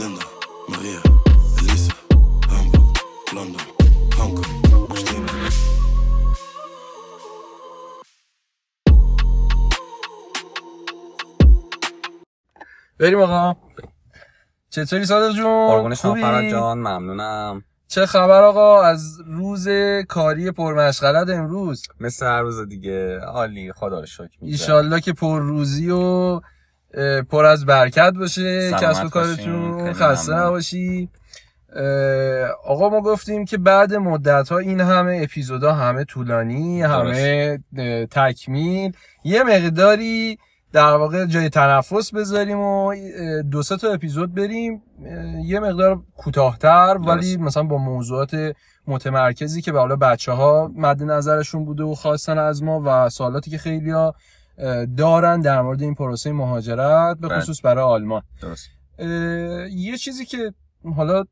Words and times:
Linda, 0.00 0.24
Maria, 0.70 1.00
Elisa, 1.60 1.92
Hamburg, 2.52 2.88
London, 3.36 3.64
Hong 4.18 4.32
Kong, 4.38 4.86
Christina. 4.90 5.32
بریم 12.98 13.20
آقا 13.20 13.56
چطوری 14.70 15.04
صادق 15.04 15.36
جون 15.36 15.68
قربون 15.68 15.94
شما 15.94 16.10
خوبی؟ 16.10 16.22
فراد 16.22 16.44
جان 16.50 16.78
ممنونم 16.78 17.64
چه 17.88 18.06
خبر 18.06 18.42
آقا 18.42 18.82
از 18.82 19.20
روز 19.26 19.68
کاری 20.08 20.50
پرمشغلت 20.50 21.28
امروز 21.28 21.82
مثل 22.00 22.26
هر 22.26 22.42
روز 22.42 22.68
دیگه 22.68 23.18
عالی 23.18 23.72
خدا 23.72 24.00
رو 24.00 24.06
شکر. 24.06 24.28
ایشالله 24.40 25.00
که 25.00 25.12
پر 25.12 25.40
روزی 25.40 25.90
و 25.90 26.40
پر 27.30 27.44
از 27.44 27.66
برکت 27.66 28.12
باشه 28.12 28.72
کسب. 28.72 29.08
کارتون 29.08 29.92
خسته. 29.92 30.34
نباشی 30.34 31.08
آقا 32.64 32.88
ما 32.88 33.00
گفتیم 33.00 33.44
که 33.44 33.58
بعد 33.58 33.94
مدت 33.94 34.48
ها 34.48 34.58
این 34.58 34.80
همه 34.80 35.20
اپیزودا 35.22 35.72
همه 35.72 36.04
طولانی 36.04 36.82
درست. 36.82 36.92
همه 36.92 37.58
اه، 37.78 38.06
تکمیل 38.06 38.92
یه 39.24 39.42
مقداری 39.42 40.38
در 40.72 40.92
واقع 40.92 41.26
جای 41.26 41.48
تنفس 41.48 42.14
بذاریم 42.14 42.58
و 42.60 42.94
دو 43.50 43.62
سه 43.62 43.76
تا 43.76 43.92
اپیزود 43.92 44.34
بریم 44.34 44.82
یه 45.44 45.60
مقدار 45.60 46.02
کوتاهتر 46.16 46.96
ولی 47.06 47.36
درست. 47.36 47.38
مثلا 47.38 47.62
با 47.62 47.78
موضوعات 47.78 48.54
متمرکزی 48.86 49.62
که 49.62 49.72
به 49.72 49.78
حالا 49.78 49.96
بچه 49.96 50.32
ها 50.32 50.72
مد 50.76 51.02
نظرشون 51.02 51.64
بوده 51.64 51.82
و 51.82 51.94
خواستن 51.94 52.38
از 52.38 52.62
ما 52.62 52.82
و 52.86 53.08
سوالاتی 53.08 53.50
که 53.50 53.58
خیلی 53.58 53.90
ها 53.90 54.14
دارن 54.96 55.40
در 55.40 55.62
مورد 55.62 55.82
این 55.82 55.94
پروسه 55.94 56.32
مهاجرت 56.32 57.18
به 57.18 57.28
بله. 57.28 57.40
خصوص 57.40 57.64
برای 57.64 57.84
آلمان. 57.84 58.22
درست. 58.42 58.68
یه 59.70 59.96
چیزی 59.96 60.24
که 60.24 60.52
حالا 60.96 61.24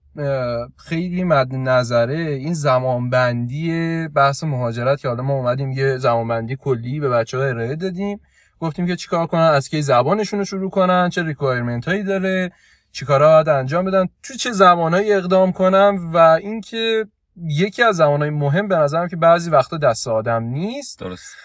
خیلی 0.76 1.24
مد 1.24 1.54
نظره 1.54 2.18
این 2.18 2.54
زمانبندی 2.54 4.08
بحث 4.08 4.44
مهاجرت 4.44 5.00
که 5.00 5.08
حالا 5.08 5.22
ما 5.22 5.34
اومدیم 5.34 5.72
یه 5.72 5.96
زمانبندی 5.96 6.56
کلی 6.56 7.00
به 7.00 7.08
بچه 7.08 7.38
ها 7.38 7.44
ارائه 7.44 7.76
دادیم. 7.76 8.20
گفتیم 8.60 8.86
که 8.86 8.96
چیکار 8.96 9.26
کنن 9.26 9.40
از 9.40 9.68
کی 9.68 9.82
زبانشون 9.82 10.38
رو 10.38 10.44
شروع 10.44 10.70
کنن 10.70 11.08
چه 11.08 11.22
ریکوایرمنت 11.22 11.88
هایی 11.88 12.02
داره 12.02 12.52
چیکارا 12.92 13.28
باید 13.28 13.48
انجام 13.48 13.84
بدن 13.84 14.08
تو 14.22 14.34
چه 14.34 14.52
زمانهایی 14.52 15.12
اقدام 15.12 15.52
کنن 15.52 16.10
و 16.12 16.16
اینکه 16.16 17.06
یکی 17.36 17.82
از 17.82 17.96
زمانهای 17.96 18.30
مهم 18.30 18.68
به 18.68 18.76
نظرم 18.76 19.08
که 19.08 19.16
بعضی 19.16 19.50
وقتا 19.50 19.76
دست 19.76 20.08
آدم 20.08 20.42
نیست. 20.42 21.00
درست. 21.00 21.36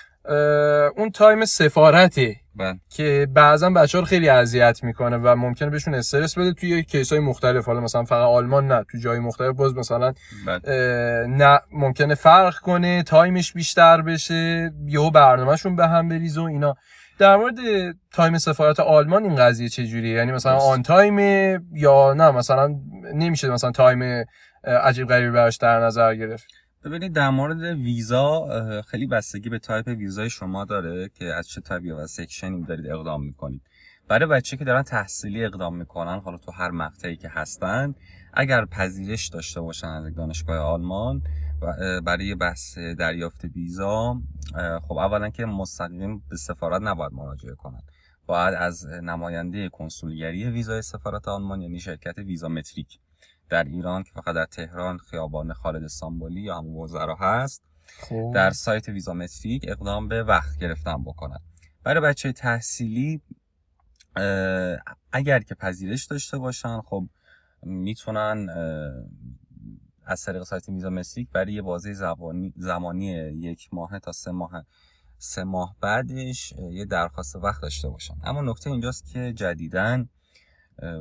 اون 0.97 1.11
تایم 1.13 1.45
سفارته 1.45 2.35
بله. 2.55 2.79
که 2.89 3.27
بعضا 3.33 3.69
بچه 3.69 3.97
ها 3.97 3.99
رو 3.99 4.05
خیلی 4.05 4.29
اذیت 4.29 4.83
می‌کنه 4.83 5.17
و 5.17 5.35
ممکنه 5.35 5.69
بهشون 5.69 5.93
استرس 5.93 6.37
بده 6.37 6.53
توی 6.53 6.83
case 6.83 7.11
های 7.11 7.21
مختلف. 7.21 7.65
حالا 7.65 7.79
مثلا 7.79 8.03
فقط 8.03 8.27
آلمان 8.27 8.67
نه 8.67 8.85
تو 8.91 8.97
جای 8.97 9.19
مختلف 9.19 9.55
باز 9.55 9.75
مثلا 9.75 10.13
بله. 10.47 10.61
نه 11.27 11.59
ممکنه 11.71 12.15
فرق 12.15 12.55
کنه 12.55 13.03
تایمش 13.03 13.53
بیشتر 13.53 14.01
بشه 14.01 14.71
یهو 14.85 15.11
برنامهشون 15.11 15.75
به 15.75 15.87
هم 15.87 16.09
بریزه 16.09 16.41
و 16.41 16.43
اینا. 16.43 16.75
در 17.19 17.35
مورد 17.35 17.55
تایم 18.13 18.37
سفارت 18.37 18.79
آلمان 18.79 19.23
این 19.23 19.35
قضیه 19.35 19.69
چجوریه 19.69 20.15
یعنی 20.15 20.31
مثلا. 20.31 20.57
on 20.57 20.83
time 20.83 21.19
یا 21.73 22.13
نه؟ 22.13 22.31
مثلا 22.31 22.75
نمیشه 23.13 23.49
مثلا 23.49 23.71
تایم 23.71 24.25
عجیب 24.63 25.07
غریبی 25.07 25.31
براش 25.31 25.57
در 25.57 25.79
نظر 25.79 26.15
گرفت. 26.15 26.45
ببینید 26.83 27.13
در 27.13 27.29
مورد 27.29 27.61
ویزا 27.61 28.47
خیلی 28.87 29.07
بستگی 29.07 29.49
به 29.49 29.59
تایپ 29.59 29.87
ویزای 29.87 30.29
شما 30.29 30.65
داره 30.65 31.09
که 31.09 31.25
از 31.25 31.47
چه 31.47 31.61
تایپی 31.61 31.91
و 31.91 32.07
section 32.07 32.56
ی 32.56 32.63
دارید 32.63 32.87
اقدام 32.87 33.23
می‌کنید. 33.23 33.61
برای 34.07 34.25
بچه 34.25 34.57
که 34.57 34.65
دارن 34.65 34.83
تحصیلی 34.83 35.45
اقدام 35.45 35.75
می‌کنن 35.75 36.19
حالا 36.19 36.37
تو 36.37 36.51
هر 36.51 36.71
مقطعی 36.71 37.17
که 37.17 37.29
هستن 37.29 37.95
اگر 38.33 38.65
پذیرش 38.65 39.27
داشته 39.27 39.61
باشن 39.61 39.87
از 39.87 40.15
دانشگاه 40.15 40.57
آلمان 40.57 41.21
برای 42.05 42.35
بحث 42.35 42.77
دریافت 42.77 43.45
ویزا 43.45 44.21
خب 44.87 44.97
اولا 44.97 45.29
که 45.29 45.45
مستقیم 45.45 46.23
به 46.29 46.35
سفارت 46.35 46.81
نباید 46.81 47.13
مراجعه 47.13 47.55
کنن. 47.55 47.81
باید 48.25 48.53
از 48.53 48.85
نماینده 48.85 49.69
کنسولگری 49.69 50.49
ویزای 50.49 50.81
سفارت 50.81 51.27
آلمان 51.27 51.61
یعنی 51.61 51.79
شرکت 51.79 52.17
ویزا 52.17 52.47
متریک 52.47 52.99
در 53.51 53.63
ایران 53.63 54.03
که 54.03 54.11
فقط 54.13 54.35
در 54.35 54.45
تهران 54.45 54.97
خیابان 54.97 55.53
خالد 55.53 55.83
استانبولی 55.83 56.41
یا 56.41 56.57
همون 56.57 56.83
وزرا 56.83 57.15
هست 57.15 57.63
خب. 57.99 58.31
در 58.35 58.51
سایت 58.51 58.89
ویزامتریک 58.89 59.65
اقدام 59.67 60.07
به 60.07 60.23
وقت 60.23 60.59
گرفتن 60.59 61.03
بکنن. 61.03 61.39
برای 61.83 62.01
بچه 62.01 62.31
تحصیلی 62.31 63.21
اگر 65.11 65.39
که 65.39 65.55
پذیرش 65.55 66.05
داشته 66.05 66.37
باشن 66.37 66.81
خب 66.81 67.07
می‌تونن 67.63 68.49
از 70.05 70.23
طریق 70.23 70.43
سایت 70.43 70.69
ویزامتریک 70.69 71.29
برای 71.31 71.53
یه 71.53 71.61
بازه 71.61 71.93
زبانی 71.93 72.53
زمانی 72.57 73.07
یک 73.39 73.69
ماه 73.73 73.99
تا 73.99 74.11
سه 74.11 74.31
ماه 74.31 74.65
سه 75.17 75.43
ماه 75.43 75.75
بعدش 75.81 76.53
یه 76.71 76.85
درخواست 76.85 77.35
وقت 77.35 77.61
داشته 77.61 77.89
باشن. 77.89 78.15
اما 78.23 78.41
نکته 78.41 78.69
اینجاست 78.69 79.05
که 79.13 79.33
جدیدن 79.33 80.09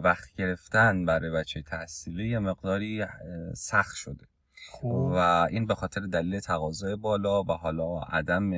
وقت 0.05 0.35
گرفتن 0.37 1.05
برای 1.05 1.31
بچه 1.31 1.63
تحصیلی 1.63 2.29
یه 2.29 2.39
مقداری 2.39 3.07
سخت 3.55 3.97
شده 3.97 4.27
خب. 4.73 4.87
و 4.89 5.17
این 5.51 5.67
به 5.67 5.75
خاطر 5.75 6.01
دلیل 6.01 6.41
تقاضای 6.41 6.97
بالا 6.97 7.43
و 7.43 7.53
حالا 7.53 8.01
عدم 8.01 8.51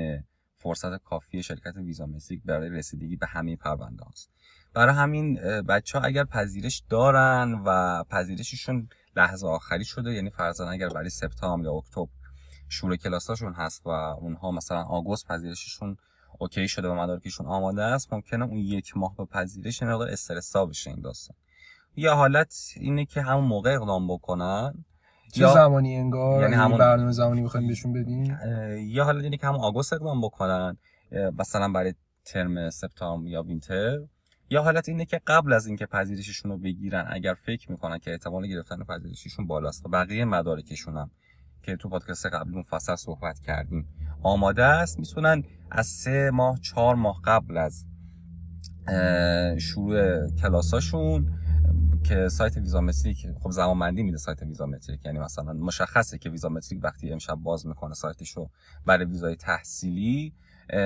فرصت 0.56 1.02
کافی 1.02 1.42
شرکت 1.42 1.76
ویزا 1.76 2.06
متریک 2.06 2.42
برای 2.44 2.68
رسیدگی 2.68 3.16
به 3.16 3.26
همه 3.26 3.56
پرونده 3.56 4.04
هاست 4.04 4.30
برای 4.74 4.94
همین 4.94 5.34
بچه 5.62 5.98
ها 5.98 6.04
اگر 6.04 6.24
پذیرش 6.24 6.82
دارن 6.88 7.62
و 7.66 8.02
پذیرششون 8.04 8.88
لحظه 9.16 9.46
آخری 9.46 9.84
شده 9.84 10.12
یعنی 10.12 10.30
فرضاً 10.30 10.70
اگر 10.70 10.88
برای 10.88 11.10
سپتامبر 11.10 11.64
یا 11.64 11.72
اکتبر 11.72 12.08
شروع 12.68 12.96
کلاساشون 12.96 13.52
هست 13.52 13.86
و 13.86 13.88
اونها 13.90 14.50
مثلا 14.50 14.82
آگوست 14.82 15.26
پذیرششون 15.28 15.96
اوکی 16.38 16.69
شده 16.69 16.88
و 16.88 16.94
مدارکشون 16.94 17.47
آماده 17.47 17.82
است 17.82 18.12
ممکنه 18.12 18.44
اون 18.44 18.59
یک 18.59 18.97
ماه 18.97 19.16
به 19.16 19.25
پذیرش 19.25 19.82
یه 19.82 19.88
مقدار 19.88 20.09
استرسا 20.09 20.66
بشه 20.66 20.91
این 20.91 21.00
داستان. 21.00 21.37
یا 21.97 22.15
حالت 22.15 22.54
اینه 22.76 23.04
که 23.04 23.22
همون 23.22 23.44
موقع 23.44 23.70
اقدام 23.75 24.09
بکنن 24.09 24.84
چه 25.32 25.47
زمانی 25.47 25.97
انگار؟ 25.97 26.41
یعنی 26.41 26.53
یعنی 26.53 26.65
همون- 26.65 26.78
برنامه 26.78 27.12
زمانی 27.12 27.42
بخوایم 27.42 27.69
بهشون 27.69 27.92
بدیم؟ 27.92 28.38
یا 28.78 29.04
حالا 29.04 29.21
اینه 29.21 29.37
که 29.37 29.47
همون 29.47 29.60
آگوست 29.60 29.92
اقدام 29.92 30.21
بکنن 30.21 30.76
مثلا 31.38 31.72
برای 31.72 31.94
ترم 32.25 32.71
سپتامبر 32.71 33.28
یا 33.31 33.42
وینتر. 33.42 33.98
یا 34.50 34.62
حالت 34.62 34.88
اینه 34.88 35.04
که 35.04 35.21
قبل 35.26 35.53
از 35.53 35.66
اینکه 35.66 35.87
پذیرششون 35.87 36.50
رو 36.50 36.59
بگیرن 36.59 37.06
اگر 37.10 37.34
فکر 37.34 37.71
می‌کنن 37.71 37.98
که 37.98 38.10
احتمال 38.10 38.47
گرفتن 38.47 38.84
پذیرششون 38.84 39.47
بالاست 39.47 39.87
و 39.87 39.88
بقیه 39.88 40.25
مدارکشون 40.25 40.97
هم 40.97 41.10
که 41.62 41.76
تو 41.76 41.88
پادکست 41.88 42.26
قبلی 42.26 42.56
مفصل 42.56 42.97
صحبت 42.97 43.38
کردیم 43.38 43.88
آماده 44.22 44.65
است 44.65 44.98
می‌تونن 44.98 45.44
از 45.75 45.87
سه 45.87 46.31
ماه 46.31 46.59
چهار 46.60 46.94
ماه 46.94 47.21
قبل 47.25 47.56
از 47.56 47.87
شروع 49.59 50.28
کلاساشون 50.31 51.38
که 52.05 52.28
سایت 52.28 52.56
ویزامتریک 52.56 53.27
خب 53.41 53.50
زمانبندی 53.50 54.03
میده 54.03 54.16
سایت 54.16 54.43
ویزامتریک. 54.43 55.05
یعنی 55.05 55.19
مثلا 55.19 55.53
مشخصه 55.53 56.19
که 56.19 56.31
ویزامتریک 56.31 56.81
وقتی 56.83 57.12
امشب 57.12 57.34
باز 57.34 57.66
می‌کنه 57.66 57.94
سایتشو 57.94 58.49
برای 58.87 59.05
ویزای 59.05 59.37
تحصیلی 59.37 60.34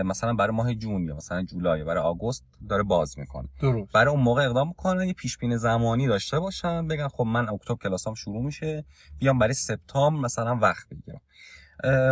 مثلا 0.05 0.35
برای 0.35 0.57
ماه 0.57 0.75
جون 0.75 1.05
یا 1.05 1.17
مثلا 1.17 1.43
جولای 1.43 1.85
برای 1.85 2.03
آگوست 2.03 2.45
داره 2.69 2.83
باز 2.83 3.19
می‌کنه. 3.19 3.49
درست. 3.61 3.93
برای 3.93 4.15
اون 4.15 4.23
موقع 4.23 4.43
اقدام 4.43 4.69
می‌کنن 4.69 5.07
یه 5.07 5.13
پیش 5.13 5.39
بینی 5.39 5.59
زمانی 5.59 6.07
داشته 6.07 6.39
باشن 6.39 6.89
بگن 6.89 7.09
خب 7.09 7.25
من 7.25 7.49
اکتبر 7.49 7.77
کلاسام 7.77 8.15
شروع 8.15 8.43
میشه 8.43 8.85
بیام 9.19 9.39
برای 9.39 9.55
سپتامبر 9.55 10.21
مثلا 10.21 10.57
وقت 10.57 10.89
بگیرم. 10.89 11.21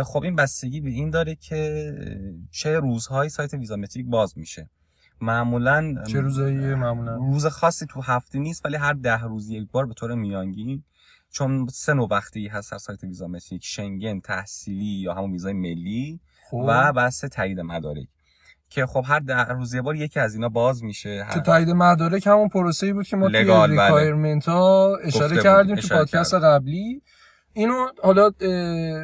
خب 0.05 0.23
این 0.23 0.35
بستگی 0.35 0.81
به 0.81 0.89
این 0.89 1.09
داره 1.09 1.35
که 1.35 1.93
چه 2.51 2.79
روزهایی 2.79 3.29
سایت 3.29 3.53
ویزامتریک 3.53 4.05
باز 4.05 4.37
میشه. 4.37 4.69
معمولا 5.21 6.03
چه 6.07 6.21
روزایی 6.21 6.75
معمولا؟ 6.75 7.15
روز 7.15 7.45
خاصی 7.45 7.85
تو 7.85 8.01
هفته 8.01 8.39
نیست 8.39 8.65
ولی 8.65 8.75
هر 8.75 8.93
ده 8.93 9.21
روز 9.21 9.49
یک 9.49 9.71
بار 9.71 9.85
به 9.85 9.93
طور 9.93 10.15
میانگین 10.15 10.83
چون 11.31 11.67
سه 11.67 11.93
نوع 11.93 12.07
وقتی 12.11 12.47
هست 12.47 12.71
در 12.71 12.77
سایت 12.77 13.03
ویزامتریک 13.03 13.65
شنگن 13.65 14.19
تحصیلی 14.19 15.01
یا 15.01 15.13
همون 15.13 15.31
ویزای 15.31 15.53
ملی 15.53 16.19
خب. 16.49 16.65
و 16.67 16.93
بحث 16.93 17.25
تایید 17.25 17.59
مدارک. 17.59 18.07
که 18.69 18.85
خب 18.85 19.03
هر 19.07 19.19
ده 19.19 19.43
روز 19.43 19.73
یه 19.73 19.81
بار 19.81 19.95
یکی 19.95 20.19
از 20.19 20.33
اینا 20.35 20.49
باز 20.49 20.83
میشه. 20.83 21.25
هر... 21.27 21.39
تایید 21.39 21.69
مدارک 21.69 22.27
همون 22.27 22.49
پروسه 22.49 22.93
بود 22.93 23.07
که 23.07 23.17
ما 23.17 23.29
توی 23.29 23.43
legal، 23.43 23.69
بله. 23.69 23.83
requirement 23.83 24.45
ها 24.45 24.97
اشاره 25.03 25.43
کردیم 25.43 25.75
تو 25.75 25.87
پادکست 25.87 26.33
قبلی. 26.33 27.01
اینو 27.55 27.87
حالا 28.03 28.31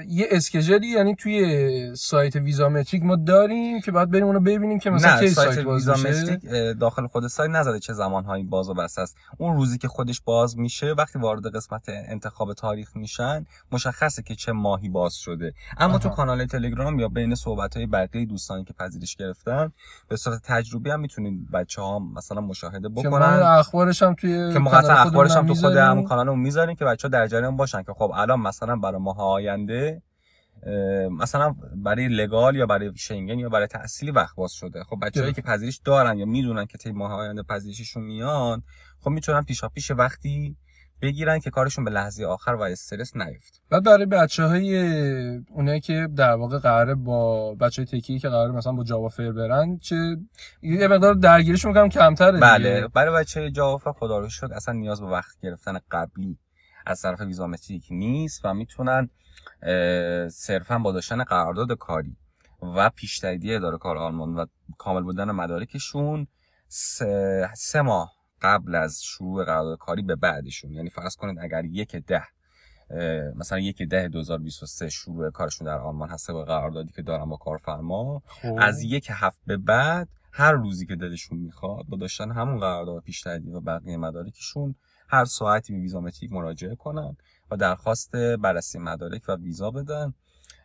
یه 0.07 0.27
اسکجلی 0.31 0.88
یعنی 0.88 1.15
توی 1.15 1.95
سایت 1.95 2.36
ویزامتریک 2.36 3.03
ما 3.03 3.15
داریم 3.15 3.81
که 3.81 3.92
باید 3.92 4.12
بریم 4.12 4.25
اونو 4.25 4.39
ببینیم 4.39 4.80
که 4.80 4.89
مثلا 4.89 5.19
کی 5.19 5.27
سایت 5.27 5.53
سایت 5.53 5.68
ویزامستیک 5.68 6.39
اه، 6.48 6.74
داخل 6.74 7.07
خود 7.07 7.27
سایت 7.27 7.50
نزده 7.50 7.80
چه 7.80 7.94
زمانهایی 7.94 8.44
باز 8.44 8.69
و 8.69 8.74
بسته 8.74 9.01
است 9.01 9.18
اون 9.38 9.56
روزی 9.56 9.77
که 9.77 9.88
خودش 9.88 10.21
باز 10.21 10.57
میشه 10.57 10.94
وقتی 10.98 11.19
وارد 11.19 11.56
قسمت 11.56 11.86
انتخاب 11.88 12.53
تاریخ 12.53 12.95
میشن 12.95 13.45
مشخصه 13.71 14.24
که 14.24 14.36
چه 14.36 14.51
ماهی 14.51 14.89
باز 14.89 15.15
شده 15.15 15.53
اما 15.77 15.98
تو 15.98 16.07
آها. 16.07 16.15
کانال 16.15 16.45
تلگرام 16.45 17.00
یا 17.00 17.07
بین 17.07 17.36
صحبت 17.36 17.77
های 17.77 17.86
بقیه 17.86 18.25
دوستانی 18.25 18.63
که 18.63 18.74
پذیرش 18.74 19.15
گرفتن 19.15 19.71
به 20.07 20.15
صورت 20.15 20.42
تجربی 20.44 20.89
هم 20.89 21.00
می‌تونید 21.00 21.51
بچه 21.51 21.81
ها 21.81 22.00
مثلا 22.00 22.42
مشاهده 22.42 22.89
که 22.89 23.09
بکنن 23.09 23.39
اخبارش 23.44 24.03
هم 24.03 24.13
توی 24.13 24.53
که 24.53 24.92
اخبارش 24.92 25.31
هم 25.31 25.48
تو 25.48 25.53
خود 25.53 25.75
همون. 25.75 26.03
کانالمون 26.03 26.39
می‌ذاریم 26.39 26.75
که 26.75 26.86
بچه 26.86 27.07
ها 27.07 27.12
در 27.12 27.27
جریان 27.27 27.57
باشن 27.57 27.83
که 27.83 27.94
خب 27.94 28.12
الان 28.15 28.40
مثلا 28.41 28.75
برای 28.75 29.01
ماه 29.01 29.19
آینده 29.19 30.01
مثلا 31.11 31.55
برای 31.75 32.07
لگال 32.07 32.55
یا 32.55 32.65
برای 32.65 32.91
شنگن 32.95 33.39
یا 33.39 33.49
برای 33.49 33.67
تحصیلی 33.67 34.11
وقت 34.11 34.35
باز 34.35 34.51
شده. 34.51 34.83
خب 34.83 34.97
بچه‌هایی 35.01 35.33
که 35.33 35.41
پذیرش 35.41 35.81
دارن 35.85 36.17
یا 36.17 36.25
می‌دونن 36.25 36.65
که 36.65 36.77
طی 36.77 36.91
ماه 36.91 37.13
آینده 37.13 37.43
پذیرششون 37.43 38.03
میان 38.03 38.61
خب 38.99 39.09
می‌تونن 39.09 39.41
پیشا 39.41 39.69
پیش 39.69 39.91
وقتی 39.91 40.55
بگیرن 41.01 41.39
که 41.39 41.49
کارشون 41.49 41.85
به 41.85 41.91
لحظه 41.91 42.25
آخر 42.25 42.51
و 42.51 42.61
استرس 42.61 43.15
نیفته. 43.15 43.59
بعد 43.69 43.83
برای 43.83 44.05
بچه 44.05 44.43
های 44.43 44.77
اونایی 45.49 45.79
که 45.79 46.07
در 46.15 46.33
واقع 46.33 46.59
قراره 46.59 46.95
با 46.95 47.53
بچه 47.55 47.81
های 47.81 47.99
تکی 47.99 48.19
که 48.19 48.29
قراره 48.29 48.51
مثلا 48.51 48.73
با 48.73 48.83
جاوا 48.83 49.09
فر 49.09 49.31
برن 49.31 49.77
چه 49.77 50.17
یه 50.61 50.88
مقدار 50.88 51.13
درگیریشون 51.13 51.71
میگم 51.71 51.89
کمتره. 51.89 52.39
بله. 52.39 52.88
برای 52.88 53.15
بچه 53.15 53.51
جوافه 53.51 53.91
خدا 53.91 54.19
رو 54.19 54.29
شکر 54.29 54.53
اصلا 54.53 54.73
نیاز 54.73 55.01
به 55.01 55.07
وقت 55.07 55.41
گرفتن 55.41 55.79
قبلی. 55.91 56.38
از 56.85 57.01
طرف 57.01 57.21
ویزامتریک 57.21 57.87
نیست 57.91 58.45
و 58.45 58.53
می‌تونن 58.53 59.09
صرفا 60.29 60.79
با 60.79 60.91
داشتن 60.91 61.23
قرارداد 61.23 61.77
کاری 61.77 62.17
و 62.61 62.89
پیش 62.89 63.19
تاییدیه 63.19 63.55
اداره 63.55 63.77
کار 63.77 63.97
آلمان 63.97 64.35
و 64.35 64.45
کامل 64.77 65.03
بودن 65.03 65.31
مدارکشون 65.31 66.27
سه, 66.67 67.49
سه 67.55 67.81
ماه 67.81 68.13
قبل 68.41 68.75
از 68.75 69.03
شروع 69.03 69.45
قرارداد 69.45 69.77
کاری 69.77 70.01
به 70.01 70.15
بعدشون 70.15 70.71
یعنی 70.71 70.89
فرض 70.89 71.15
کنید 71.15 71.39
اگر 71.39 71.65
یک 71.65 71.95
ده 71.95 72.23
مثلا 73.35 73.59
یک 73.59 73.81
ده 73.81 74.07
2023 74.07 74.89
شروع 74.89 75.31
کارشون 75.31 75.67
در 75.67 75.77
آلمان 75.77 76.09
هست 76.09 76.31
به 76.31 76.43
قراردادی 76.43 76.91
که 76.91 77.01
دارن 77.01 77.25
با 77.25 77.37
کارفرما 77.37 78.21
خب. 78.25 78.57
از 78.59 78.83
یک 78.83 79.07
هفته 79.11 79.41
به 79.45 79.57
بعد 79.57 80.09
هر 80.31 80.51
روزی 80.51 80.85
که 80.85 80.95
دلشون 80.95 81.37
می‌خواد 81.37 81.85
با 81.85 81.97
داشتن 81.97 82.31
همون 82.31 82.59
قرارداد 82.59 83.03
پیش 83.03 83.27
و 83.27 83.59
بقیه 83.59 83.97
مدارکشون 83.97 84.75
هر 85.11 85.25
ساعتی 85.25 85.73
به 85.73 85.79
ویزامتریک 85.79 86.31
مراجعه 86.31 86.75
کنن 86.75 87.17
و 87.51 87.57
درخواست 87.57 88.15
بررسی 88.15 88.79
مدارک 88.79 89.21
و 89.27 89.35
ویزا 89.35 89.71
بدن 89.71 90.13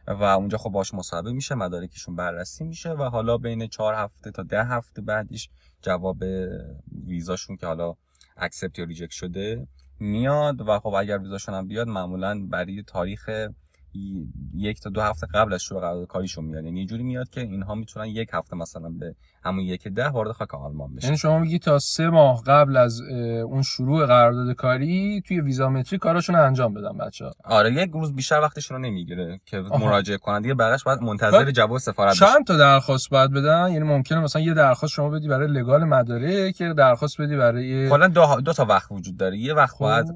و 0.07 0.25
اونجا 0.25 0.59
خب 0.59 0.71
باش 0.71 0.95
مصاحبه 0.95 1.33
میشه 1.33 1.55
مدارکشون 1.55 2.17
بررسی 2.17 2.65
میشه 2.65 2.91
و 2.91 3.03
حالا 3.03 3.39
بین 3.39 3.67
چهار 3.67 3.95
هفته 3.95 4.31
تا 4.31 4.43
ده 4.43 4.65
هفته 4.65 5.03
بعدش 5.03 5.51
جواب 5.83 6.23
ویزاشون 7.07 7.57
که 7.57 7.67
حالا 7.67 7.95
accept 8.37 8.79
یا 8.79 8.85
reject 8.85 9.11
شده 9.11 9.67
میاد 10.01 10.69
و 10.69 10.79
خب 10.79 10.95
اگر 10.95 11.19
ویزاشون 11.19 11.55
هم 11.55 11.67
بیاد 11.67 11.89
معمولا 11.89 12.47
برای 12.51 12.83
تاریخ 12.83 13.31
یک 14.55 14.81
تا 14.81 14.91
دو 14.91 15.01
هفته 15.01 15.27
قبل 15.35 15.53
از 15.53 15.63
شروع 15.63 15.81
قرارداد 15.81 16.07
کاریشون 16.07 16.45
میاد. 16.45 16.65
یعنی 16.65 16.81
یه 16.81 16.87
جوری 16.87 17.03
میاد 17.03 17.31
که 17.31 17.41
اینها 17.41 17.75
می‌تونن 17.75 18.07
یک 18.07 18.29
هفته 18.33 18.57
مثلا 18.57 18.89
به 18.89 19.15
همون 19.43 19.65
یک 19.65 19.89
ده 19.89 20.09
وارد 20.09 20.33
خاک 20.33 20.55
آلمان 20.55 20.95
بشن. 20.95 21.07
یعنی 21.07 21.19
شما 21.19 21.39
میگی 21.39 21.59
تا 21.59 21.79
سه 21.79 22.09
ماه 22.09 22.43
قبل 22.47 22.77
از 22.77 23.01
اون 23.45 23.63
شروع 23.63 24.07
قرارداد 24.07 24.55
کاری 24.55 25.23
توی 25.27 25.41
ویزامتریک 25.41 26.01
کاراشون 26.01 26.37
رو 26.37 26.45
انجام 26.45 26.75
بدن 26.75 26.99
بچه 26.99 27.25
ها 27.25 27.33
آره 27.45 27.73
یک 27.73 27.91
روز 27.91 28.15
بیشتر 28.15 28.41
وقتشون 28.41 28.77
رو 28.77 28.83
نمی‌گیره 28.83 29.41
که 29.45 29.59
آها. 29.59 29.77
مراجعه 29.79 30.17
کنن. 30.17 30.43
دیگه 30.43 30.55
بقیش 30.55 30.85
باید 30.85 31.03
منتظر 31.03 31.51
جواب 31.51 31.79
سفارت 31.79 32.09
باشن 32.09 32.27
چند 32.27 32.47
تا 32.47 32.57
درخواست 32.57 33.11
باید 33.11 33.31
بدن؟ 33.31 33.69
یعنی 33.73 33.85
ممکنه 33.85 34.21
مثلا 34.21 34.43
یه 34.43 34.55
درخواست 34.55 34.95
شما 34.95 35.11
بدی 35.11 35.29
برای 35.29 35.49
لگال 35.49 35.85
مدارک 35.85 36.55
که 36.55 36.75
درخواست 36.77 37.21
بدی 37.21 37.37
برای 37.37 37.89
کلا 37.89 38.09
دو, 38.09 38.41
دو 38.45 38.53
تا 38.53 38.65
وقت 38.65 38.93
وجود 38.93 39.17
داره. 39.17 39.39
یه 39.39 39.55
وقت 39.55 39.75
خب. 39.75 39.79
باید 39.79 40.07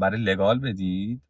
برای 0.00 0.24
لگال 0.24 0.58
بدید. 0.58 1.22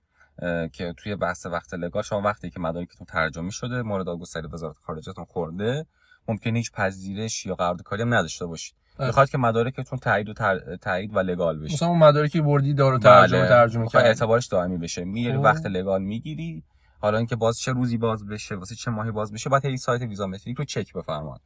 که 0.73 0.95
توی 0.97 1.17
بحث 1.17 1.47
وقت 1.47 1.75
لگال 1.75 2.03
شما 2.03 2.21
وقتی 2.21 2.51
که 2.51 2.61
مدارکتون 2.61 3.07
ترجمه 3.07 3.51
شده 3.51 3.83
مورد 3.83 4.09
آگوستری 4.09 4.47
وزارت 4.53 4.77
خارجهتون 4.79 5.25
خورده 5.25 5.87
ممکنه 6.29 6.59
هیچ 6.59 6.73
پذیرش 6.73 7.47
یا 7.47 7.55
قرارداد 7.55 7.83
کاری 7.83 8.03
هم 8.03 8.15
نداشته 8.15 8.47
باشید 8.47 8.75
بله. 8.99 9.07
می‌خواد 9.07 9.29
که 9.29 9.39
مدارکتون 9.39 9.99
تایید 9.99 10.29
و 10.29 10.33
تر... 10.33 10.77
تایید 10.77 11.17
و 11.17 11.19
لگال 11.19 11.59
بشه 11.59 11.75
مثلا 11.75 11.89
اون 11.89 11.99
مدارکی 11.99 12.41
بردی 12.41 12.75
دارو 12.75 12.99
ترجمه 12.99 13.41
بله. 13.41 13.49
ترجمه 13.49 13.89
کرد 13.89 14.05
اعتبارش 14.05 14.47
دائمی 14.47 14.79
بشه 14.79 15.05
میری 15.05 15.37
خب. 15.37 15.45
وقت 15.45 15.67
لگال 15.67 16.03
می‌گیری 16.03 16.65
حالا 17.01 17.19
اینکه 17.19 17.37
باز 17.37 17.59
چه 17.59 17.73
روزی 17.73 17.97
باز 17.97 18.27
بشه 18.27 18.55
واسه 18.55 18.75
چه 18.75 18.91
ماهی 18.91 19.11
باز 19.11 19.33
بشه 19.33 19.51
باید 19.51 19.65
هی 19.65 19.77
سایت 19.77 20.03
ویزامتریک 20.03 20.59
رو 20.59 20.65
چک 20.65 20.93
بفرمان. 20.93 21.39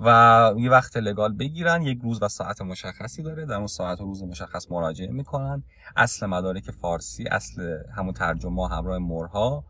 و 0.00 0.54
یه 0.58 0.70
وقت 0.70 0.96
لگال 0.96 1.36
بگیرن 1.36 1.82
یک 1.82 2.00
روز 2.02 2.22
و 2.22 2.28
ساعت 2.28 2.62
مشخصی 2.62 3.22
داره 3.22 3.46
در 3.46 3.54
اون 3.54 3.66
ساعت 3.66 4.00
و 4.00 4.04
روز 4.04 4.22
مشخص 4.22 4.70
مراجعه 4.70 5.12
می‌کنن. 5.12 5.62
اصل 5.96 6.26
مدارک 6.26 6.70
فارسی 6.70 7.24
اصل 7.24 7.78
همون 7.96 8.12
ترجمه 8.12 8.68
همراه 8.68 8.98
مرها 8.98 9.64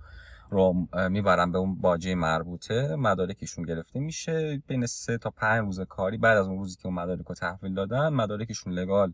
رو 0.50 0.86
می‌برن 1.10 1.52
به 1.52 1.58
اون 1.58 1.80
باجه 1.80 2.14
مربوطه. 2.14 2.96
مدارکشون 2.96 3.64
گرفته 3.64 4.00
میشه 4.00 4.62
بین 4.66 4.86
سه 4.86 5.18
تا 5.18 5.30
پنج 5.30 5.64
روز 5.64 5.80
کاری. 5.80 6.18
بعد 6.18 6.38
از 6.38 6.46
اون 6.46 6.58
روزی 6.58 6.76
که 6.76 6.86
اون 6.86 6.94
مدارک 6.94 7.26
رو 7.26 7.34
تحویل 7.34 7.74
دادن 7.74 8.08
مدارکشون 8.08 8.72
لگال 8.72 9.12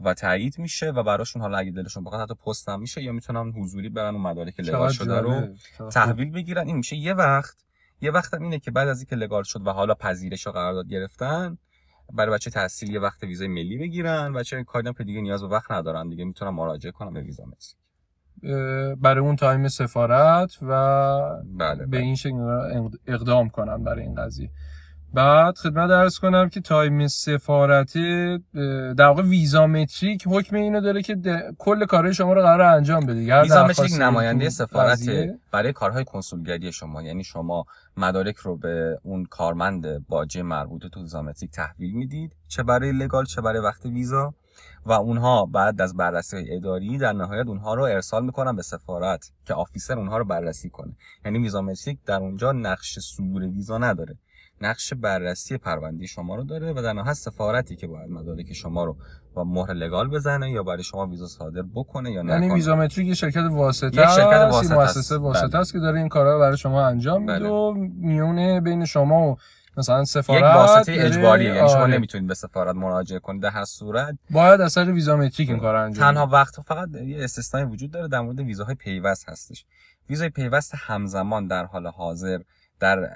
و 0.00 0.14
تایید 0.14 0.58
میشه 0.58 0.90
و 0.90 1.02
براشون 1.02 1.42
حالا 1.42 1.58
اگه 1.58 1.70
دلشون 1.70 2.04
بخواد 2.04 2.20
حتی 2.20 2.34
پست 2.34 2.68
هم 2.68 2.80
میشه 2.80 3.02
یا 3.02 3.12
می‌تونن 3.12 3.52
حضوری 3.52 3.88
برن 3.88 4.14
اون 4.14 4.22
مدارک 4.22 4.60
لگال 4.60 4.92
شده 4.92 5.20
رو. 5.20 5.56
تحویل 5.90 6.30
بگیرن 6.30 6.66
این 6.66 6.76
میشه 6.76 6.96
یه 6.96 7.14
وقت 7.14 7.64
یه 8.00 8.10
وقت 8.10 8.34
هم 8.34 8.42
اینه 8.42 8.58
که 8.58 8.70
بعد 8.70 8.88
از 8.88 8.98
اینکه 8.98 9.16
لگال 9.16 9.42
شد 9.42 9.66
و 9.66 9.70
حالا 9.70 9.94
پذیرش 9.94 10.46
و 10.46 10.50
قرارداد 10.50 10.88
گرفتن 10.88 11.58
برای 12.12 12.34
بچه 12.34 12.50
تحصیل 12.50 12.90
یه 12.90 13.00
وقت 13.00 13.22
ویزای 13.22 13.48
ملی 13.48 13.78
بگیرن 13.78 14.32
بچه 14.32 14.64
کاری 14.64 14.92
که 14.94 15.04
دیگه 15.04 15.20
نیاز 15.20 15.42
به 15.42 15.48
وقت 15.48 15.70
ندارن 15.70 16.08
دیگه 16.08 16.24
می‌تونن 16.24 16.50
مراجعه 16.50 16.92
کنن 16.92 17.12
به 17.12 17.20
ویزا 17.20 17.44
اه، 18.42 18.94
برای 18.94 19.24
اون 19.24 19.36
تایم 19.36 19.68
سفارت 19.68 20.58
و 20.62 20.68
بله 21.58 21.74
به 21.78 21.86
بله. 21.86 22.00
این 22.00 22.14
شکل 22.14 22.40
اقد- 22.40 22.98
اقدام 23.06 23.48
کنن 23.48 23.84
برای 23.84 24.02
این 24.02 24.14
قضیه 24.14 24.50
بعد 25.14 25.56
خدمتت 25.56 25.88
عرض 25.88 26.18
کنم 26.18 26.48
که 26.48 26.60
تایم 26.60 27.06
سفارت 27.06 27.96
اه، 27.96 28.94
در 28.94 29.06
واقع 29.06 29.22
ویزامتریک 29.22 30.24
حکم 30.26 30.56
اینو 30.56 30.80
داره 30.80 31.02
که 31.02 31.16
کل 31.58 31.86
کارهای 31.86 32.14
شما 32.14 32.32
رو 32.32 32.42
قرار 32.42 32.60
انجام 32.60 33.06
بده. 33.06 33.14
ویزا 33.14 33.34
ملی 33.34 33.46
یک 33.46 33.52
درخواستی 33.52 33.98
نماینده 33.98 34.48
سفارت 34.48 34.98
برای 35.52 35.72
کارهای 35.72 36.04
کنسولگری 36.04 36.72
شما. 36.72 37.02
یعنی 37.02 37.24
شما 37.24 37.64
مدارک 37.96 38.36
رو 38.36 38.56
به 38.56 38.98
اون 39.02 39.24
کارمند 39.24 40.06
باجه 40.08 40.42
مربوطه 40.42 40.88
تو 40.88 41.00
ویزامتریک 41.00 41.50
تحویل 41.50 41.92
می‌دید 41.92 42.36
چه 42.48 42.62
برای 42.62 42.92
legal 42.92 43.24
چه 43.24 43.40
برای 43.40 43.60
وقت 43.60 43.86
ویزا. 43.86 44.34
و 44.86 44.92
اونها 44.92 45.46
بعد 45.46 45.80
از 45.80 45.96
بررسی 45.96 46.46
اداری 46.50 46.98
در 46.98 47.12
نهایت 47.12 47.46
اونها 47.46 47.74
رو 47.74 47.82
ارسال 47.82 48.24
می‌کنن 48.24 48.56
به 48.56 48.62
سفارت 48.62 49.32
که 49.46 49.54
آفیسر 49.54 49.98
اونها 49.98 50.18
رو 50.18 50.24
بررسی 50.24 50.70
کنه. 50.70 50.96
یعنی 51.24 51.38
ویزامتریک 51.38 51.98
در 52.06 52.16
اونجا 52.16 52.52
نقش 52.52 52.98
صدور 52.98 53.42
ویزا 53.42 53.78
نداره. 53.78 54.16
نقش 54.60 54.94
بررسی 54.94 55.58
پرونده 55.58 56.06
شما 56.06 56.36
رو 56.36 56.44
داره 56.44 56.72
و 56.72 56.82
در 56.82 56.92
نهایت 56.92 57.16
سفارتی 57.16 57.76
که 57.76 57.86
باید 57.86 58.10
مدارک 58.10 58.52
شما 58.52 58.84
رو 58.84 58.96
با 59.34 59.44
مهر 59.44 59.72
لگال 59.72 60.08
بزنه 60.08 60.50
یا 60.50 60.62
برای 60.62 60.82
شما 60.82 61.06
ویزا 61.06 61.26
صادر 61.26 61.62
بکنه 61.74 62.10
یا 62.12 62.16
یعنی 62.16 62.46
نکنه 62.46 62.54
ویزامتریک 62.54 63.08
یه 63.08 63.14
شرکت 63.14 63.44
واسطه 63.50 63.86
یک 63.86 64.08
شرکت 64.08 64.48
واسطه 64.52 64.74
یه 64.74 64.80
است. 64.80 65.12
واسطه 65.12 65.46
بله. 65.46 65.60
است 65.60 65.72
که 65.72 65.78
داره 65.78 65.98
این 65.98 66.08
کارا 66.08 66.34
رو 66.34 66.40
برای 66.40 66.56
شما 66.56 66.86
انجام 66.86 67.20
میده 67.20 67.38
بله. 67.38 67.48
و 67.48 67.72
میونه 68.00 68.60
بین 68.60 68.84
شما 68.84 69.30
و 69.30 69.36
مثلا 69.76 70.04
سفارت 70.04 70.38
یک 70.38 70.44
واسطه 70.44 70.92
اجباریه 70.98 71.54
یعنی 71.54 71.68
شما 71.68 71.78
آره. 71.78 71.94
نمی‌تونید 71.94 72.28
به 72.28 72.34
سفارت 72.34 72.76
مراجعه 72.76 73.18
کنید 73.18 73.42
در 73.42 73.50
هر 73.50 73.64
صورت 73.64 74.18
باید 74.30 74.60
اثر 74.60 74.92
ویزامتریک 74.92 75.50
این 75.50 75.58
کار 75.58 75.74
رو 75.74 75.84
انجام 75.84 76.04
تنها. 76.12 76.26
وقت 76.26 76.60
فقط 76.60 76.88
یه 77.06 77.24
استثنایی 77.24 77.66
وجود 77.66 77.90
داره 77.90 78.08
در 78.08 78.20
مورد 78.20 78.40
ویزاهای 78.40 78.74
پیوست 78.74 79.28
هستش 79.28 79.64
ویزای 80.10 80.28
پیوست 80.28 80.74
همزمان 80.74 81.46
در 81.46 81.64
حال 81.64 81.86
حاضر 81.86 82.38
در 82.80 83.10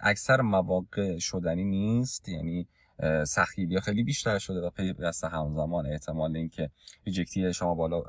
اکثر 0.00 0.40
مواقع 0.40 1.18
شدنی 1.18 1.64
نیست 1.64 2.28
یعنی 2.28 2.66
سخیلی 3.26 3.80
خیلی 3.80 4.02
بیشتر 4.02 4.38
شده 4.38 4.60
و 4.60 4.70
پیوست 4.70 5.24
همزمان 5.24 5.86
احتمال 5.86 6.36
اینکه 6.36 6.70
reject 7.06 7.45
ی 7.45 7.52
شما 7.52 7.74
بالا 7.74 8.02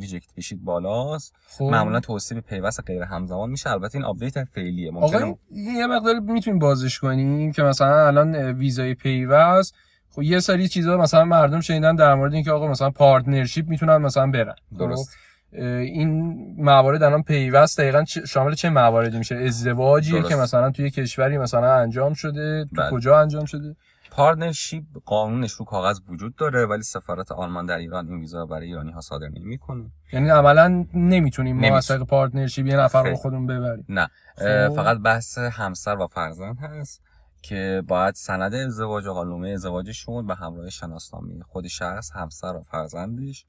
reject 0.00 0.34
بشید 0.36 0.64
بالاست. 0.64 1.34
خب. 1.48 1.64
معمولا 1.64 2.00
توصیه 2.00 2.34
به 2.34 2.40
پیوست 2.40 2.80
غیر 2.86 3.02
همزمان 3.02 3.50
میشه. 3.50 3.70
البته 3.70 3.98
این 3.98 4.04
update 4.04 4.44
فعلیه. 4.44 4.92
آقا 4.92 5.00
ممکنه 5.00 5.36
این 5.50 5.76
یه 5.76 5.86
مقدار 5.86 6.18
می‌تونیم 6.18 6.58
بازش 6.58 6.98
کنیم 6.98 7.52
که 7.52 7.62
مثلا 7.62 8.06
الان 8.06 8.36
ویزای 8.36 8.94
پیوست 8.94 9.74
خب 10.10 10.22
یه 10.22 10.40
سری 10.40 10.68
چیزا 10.68 10.96
مثلا 10.96 11.24
مردم 11.24 11.60
شنیدن 11.60 11.94
در 11.94 12.14
مورد 12.14 12.34
اینکه 12.34 12.50
آقا 12.50 12.68
مثلا 12.68 12.90
partnership 12.90 13.68
می‌تونن 13.68 13.96
مثلا 13.96 14.26
برن. 14.30 14.54
خب، 14.70 14.78
درست. 14.78 15.16
این 15.64 16.34
موارد 16.58 17.02
الان 17.02 17.22
پیوست 17.22 17.80
دقیقا 17.80 18.04
شامل 18.04 18.54
چه 18.54 18.70
مواردی 18.70 19.18
میشه 19.18 19.36
ازدواجیه 19.36 20.18
درست. 20.18 20.28
که 20.28 20.36
مثلا 20.36 20.70
توی 20.70 20.90
کشوری 20.90 21.38
مثلا 21.38 21.74
انجام 21.74 22.14
شده 22.14 22.64
تو 22.64 22.82
بله. 22.82 22.90
کجا 22.90 23.20
انجام 23.20 23.44
شده 23.44 23.76
partnership 24.10 24.84
قانونش 25.04 25.52
رو 25.52 25.64
کاغذ 25.64 26.00
وجود 26.08 26.36
داره 26.36 26.66
ولی 26.66 26.82
سفارت 26.82 27.32
آلمان 27.32 27.66
در 27.66 27.76
ایران 27.76 28.08
این 28.08 28.20
ویزا 28.20 28.46
برای 28.46 28.66
ایرانی 28.66 28.90
ها 28.90 29.00
صادر 29.00 29.28
نمی‌کنه 29.28 29.84
یعنی 30.12 30.28
عملا 30.28 30.86
نمی‌تونیم 30.94 31.56
ما. 31.56 31.76
از 31.76 31.90
partnership 31.90 32.66
یه 32.66 32.76
نفر 32.76 33.02
رو. 33.02 33.16
خودمون 33.16 33.46
ببریم 33.46 33.84
نه 33.88 34.08
خب. 34.36 34.68
فقط 34.68 34.98
بحث 34.98 35.38
همسر 35.38 35.96
و 35.98 36.06
فرزند 36.06 36.58
هست 36.58 37.02
که 37.42 37.82
باید 37.88 38.14
سند 38.14 38.54
ازدواج 38.54 39.06
و 39.06 39.12
قانون 39.12 39.46
ازدواجشون 39.46 40.26
به 40.26 40.34
همراه 40.34 40.70
شناسنامه 40.70 41.42
خود 41.42 41.66
شخص 41.66 42.12
همسر 42.12 42.56
و 42.56 42.62
فرزندش 42.62 43.46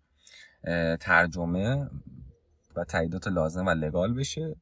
ترجمه 1.00 1.90
و 2.76 2.84
تاییدات 2.84 3.28
لازم 3.28 3.66
و 3.66 3.70
لگال 3.70 4.14
بشه. 4.14 4.56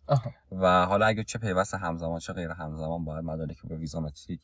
و 0.51 0.85
حالا 0.85 1.05
اگه 1.05 1.23
چه 1.23 1.39
پیوست 1.39 1.73
همزمان 1.73 2.19
چه 2.19 2.33
غیر 2.33 2.49
همزمان 2.49 3.05
باید 3.05 3.23
مدارک 3.25 3.57
رو 3.57 3.69
به 3.69 3.75
ویزامتریک 3.75 4.39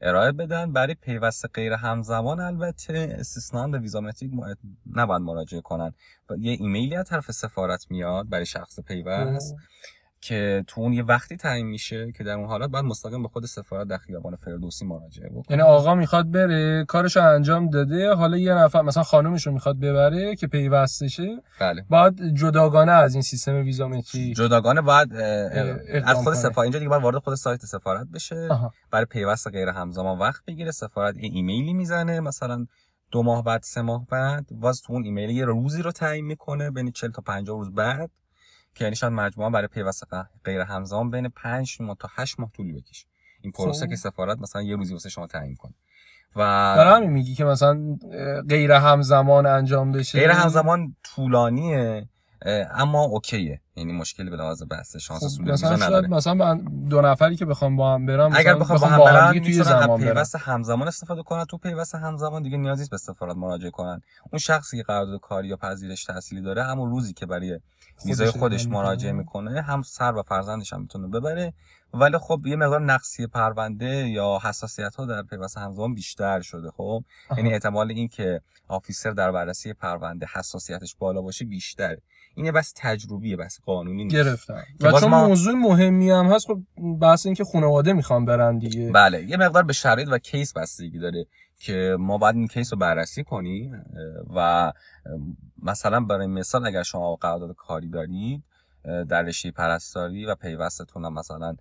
ارائه 0.00 0.32
بدن. 0.32 0.72
برای 0.72 0.94
پیوست 0.94 1.46
غیر 1.54 1.72
همزمان 1.72 2.40
البته 2.40 3.16
استثنا 3.18 3.68
به 3.68 3.78
ویزامتریک 3.78 4.32
م- 4.34 4.54
نباید 4.94 5.22
مراجعه 5.22 5.60
کنن. 5.60 5.94
و 6.30 6.34
یه 6.38 6.52
ایمیلی 6.52 6.96
از 6.96 7.08
طرف 7.08 7.30
سفارت 7.30 7.90
میاد 7.90 8.28
برای 8.28 8.46
شخص 8.46 8.80
پیوست. 8.80 9.56
که 10.20 10.64
تو 10.66 10.80
اون 10.80 10.92
یه 10.92 11.02
وقتی 11.02 11.36
تعیین 11.36 11.66
میشه 11.66 12.12
که 12.12 12.24
در 12.24 12.32
اون 12.32 12.46
حالت 12.46 12.70
باید 12.70 12.84
مستقیم 12.84 13.22
به 13.22 13.28
خود 13.28 13.46
سفارت 13.46 13.88
در 13.88 13.96
خیابان 13.96 14.36
فردوسی 14.36 14.84
مراجعه 14.84 15.28
بکنه. 15.28 15.44
یعنی 15.50 15.62
آقا 15.62 15.94
می‌خواد 15.94 16.30
بره 16.30 16.84
کارشو 16.84 17.22
انجام 17.22 17.70
داده 17.70 18.14
حالا 18.14 18.36
یه 18.36 18.54
نفر 18.54 18.82
مثلا 18.82 19.02
خانومش 19.02 19.46
رو 19.46 19.52
می‌خواد 19.52 19.78
ببره 19.78 20.36
که 20.36 20.46
پیوستشه. 20.46 21.42
بله. 21.60 21.84
باید 21.88 22.34
جداگانه 22.34 22.92
از 22.92 23.14
این 23.14 23.22
سیستم 23.22 23.54
ویزامتری 23.54 24.34
جداگانه 24.34 24.80
اقدام 24.88 26.16
از 26.16 26.16
خود. 26.16 26.34
سفارت 26.34 26.58
اینجا 26.58 26.78
دیگه 26.78 26.88
باید 26.88 27.02
وارد 27.02 27.18
خود 27.18 27.34
سایت 27.34 27.64
سفارت 27.64 28.06
بشه. 28.14 28.48
آها. 28.50 28.72
برای 28.90 29.04
پیوست 29.04 29.48
غیر 29.48 29.68
همزمان 29.68 30.18
وقت 30.18 30.44
بگیره. 30.44 30.70
سفارت 30.70 31.16
یه 31.16 31.30
ایمیلی 31.32 31.74
می‌زنه 31.74 32.20
مثلا 32.20 32.66
دو 33.10 33.22
ماه 33.22 33.44
بعد 33.44 33.62
سه 33.62 33.82
ماه 33.82 34.06
بعد. 34.06 34.46
واز 34.50 34.82
تو 34.82 34.92
اون 34.92 35.04
ایمیل 35.04 35.30
یه 35.30 35.44
روزی 35.44 35.82
رو 35.82 35.92
تعیین 35.92 36.24
می‌کنه 36.24 36.70
بین 36.70 36.90
40 36.90 37.10
تا 37.10 37.22
50 37.22 37.58
روز 37.58 37.74
بعد. 37.74 38.10
که 38.74 38.84
یعنی 38.84 38.96
شاید 38.96 39.12
مجموعا 39.12 39.50
برای 39.50 39.68
پیوست 39.68 40.04
غیر 40.44 40.60
همزمان 40.60 41.10
بین 41.10 41.28
5 41.28 41.76
ماه 41.80 41.96
تا 42.00 42.08
8 42.16 42.40
ماه 42.40 42.50
طول 42.56 42.72
بکشه. 42.72 43.06
این 43.40 43.52
پروسه 43.52 43.84
خب. 43.84 43.90
که 43.90 43.96
سفارت 43.96 44.38
مثلا 44.38 44.62
یه 44.62 44.76
روزی 44.76 44.92
واسه 44.92 45.08
شما 45.08 45.26
تعیین 45.26 45.56
کنه. 45.56 45.74
و 46.36 46.76
برای 46.76 46.96
همین 46.96 47.10
میگی 47.10 47.34
که 47.34 47.44
مثلا 47.44 47.98
غیر 48.48 48.72
همزمان 48.72 49.46
انجام 49.46 49.92
بشه؟ 49.92 50.18
غیر 50.18 50.30
همزمان 50.30 50.96
طولانیه 51.02 52.08
اما 52.74 53.02
اوکیه. 53.02 53.60
یعنی 53.76 53.92
مشکلی 53.92 54.30
به 54.30 54.36
لحاظ 54.36 54.62
بحث 54.70 54.96
شانس 54.96 55.22
خب 55.22 55.28
سود 55.28 55.50
مثلا 55.50 55.76
نداره. 55.76 56.08
مثلا 56.08 56.34
من 56.34 56.64
دو 56.88 57.00
نفری 57.00 57.36
که 57.36 57.44
بخوام 57.44 57.76
با 57.76 57.94
هم 57.94 58.06
برم 58.06 58.30
اگر 58.34 58.54
بخوام 58.54 58.78
با 58.78 58.86
هم 58.86 58.98
برن 58.98 59.32
دیگه 59.32 59.44
توی 59.44 59.64
زمان 59.64 60.00
برم. 60.00 60.14
پیوست 60.14 60.36
همزمان 60.36 60.88
استفاده 60.88 61.22
کنن. 61.22 61.44
تو 61.44 61.58
پیوست 61.58 61.94
همزمان 61.94 62.42
دیگه 62.42 62.56
نیازی 62.56 62.80
نیست 62.80 62.90
به 62.90 62.96
سفارت 62.96 63.36
مراجعه 63.36 63.70
کنن. 63.70 64.00
اون 64.32 64.38
شخصی 64.38 64.76
که 64.76 64.82
قرارداد 64.82 65.20
کاری 65.20 65.48
یا 65.48 65.56
پذیرش 65.56 66.04
تحصیلی 66.04 66.42
داره 66.42 66.64
همون 66.64 66.90
روزی 66.90 67.12
که 67.12 67.26
برای 67.26 67.60
ویزای 68.06 68.30
خودش 68.30 68.66
مراجعه 68.66 69.12
می‌کنه. 69.12 69.62
هم 69.62 69.82
سر 69.82 70.16
و 70.16 70.22
فرزندش 70.22 70.72
هم 70.72 70.80
می‌تونه 70.80 71.08
ببره. 71.08 71.52
ولی 71.94 72.18
خب 72.18 72.40
یه 72.46 72.56
مقدار 72.56 72.80
نقصی 72.80 73.26
پرونده 73.26 74.08
یا 74.08 74.38
حساسیت 74.42 74.94
ها 74.94 75.06
در 75.06 75.22
پیوست 75.22 75.58
همزمان 75.58 75.94
بیشتر 75.94 76.40
شده 76.40 76.70
خب. 76.70 77.04
یعنی 77.36 77.52
احتمال 77.52 77.90
این 77.90 78.08
که 78.08 78.40
آفیسر 78.68 79.10
در 79.10 79.32
بررسی 79.32 79.72
پرونده 79.72 80.26
حساسیتش 80.34 80.96
بالا 80.98 81.22
باشه 81.22 81.44
بیشتر. 81.44 81.96
اینه 82.34 82.52
بس 82.52 82.72
تجربیه 82.76 83.36
بس 83.36 83.60
قانونی 83.66 84.04
نیست. 84.04 84.16
گرفتم. 84.16 84.62
و 84.80 84.92
چون 85.00 85.10
ما- 85.10 85.26
موضوع 85.28 85.54
مهمی 85.54 86.10
هم 86.10 86.26
هست 86.26 86.46
خب 86.46 86.60
بحث 87.00 87.26
این 87.26 87.34
که 87.34 87.44
خانواده 87.44 87.92
می‌خوان 87.92 88.24
برن 88.24 88.58
دیگه. 88.58 88.90
بله 88.92 89.24
یه 89.24 89.36
مقدار 89.36 89.62
به 89.62 89.72
شرایط 89.72 90.08
و 90.10 90.18
case 90.18 90.52
بستگی 90.52 90.98
داره. 90.98 91.26
که 91.58 91.96
ما 91.98 92.18
باید 92.18 92.36
این 92.36 92.48
case 92.48 92.72
رو 92.72 92.78
بررسی 92.78 93.24
کنیم 93.24 93.84
و 94.34 94.72
مثلا 95.62 96.00
برای 96.00 96.26
مثال 96.26 96.66
اگر 96.66 96.82
شما 96.82 97.16
قرارداد 97.16 97.54
کاری 97.56 97.88
دارید 97.88 98.44
در 98.84 99.22
رشته 99.22 99.50
پرستاری 99.50 100.26
و 100.26 100.34
پیوستتون 100.34 101.04
هم 101.04 101.14
مثلا 101.14 101.56